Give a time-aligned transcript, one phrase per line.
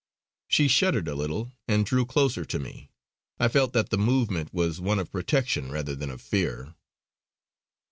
[0.47, 2.89] She shuddered a little and drew closer to me;
[3.39, 6.73] I felt that the movement was one of protection rather than of fear.